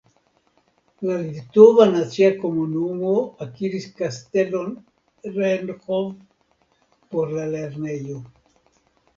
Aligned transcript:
La 1.07 1.17
Litova 1.25 1.85
Nacia 1.89 2.29
Komunumo 2.45 3.11
akiris 3.47 3.85
Kastelon 3.99 4.73
Rennhof 5.37 6.11
por 7.13 7.37
la 7.39 7.47
lernejo. 7.55 8.19